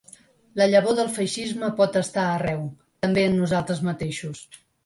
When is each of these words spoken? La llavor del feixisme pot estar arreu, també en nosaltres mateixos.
La 0.61 0.65
llavor 0.71 0.95
del 0.99 1.11
feixisme 1.17 1.69
pot 1.81 1.99
estar 2.03 2.25
arreu, 2.31 2.65
també 3.07 3.29
en 3.29 3.39
nosaltres 3.43 3.89
mateixos. 3.93 4.43